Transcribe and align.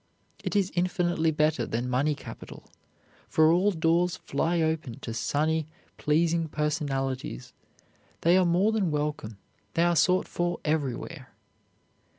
It 0.43 0.55
is 0.55 0.71
infinitely 0.73 1.29
better 1.29 1.63
than 1.67 1.87
money 1.87 2.15
capital, 2.15 2.71
for 3.29 3.51
all 3.51 3.69
doors 3.69 4.15
fly 4.17 4.59
open 4.59 4.97
to 5.01 5.13
sunny, 5.13 5.67
pleasing 5.99 6.47
personalities. 6.47 7.53
They 8.21 8.35
are 8.35 8.43
more 8.43 8.71
than 8.71 8.89
welcome; 8.89 9.37
they 9.75 9.83
are 9.83 9.95
sought 9.95 10.27
for 10.27 10.59
everywhere. 10.65 11.29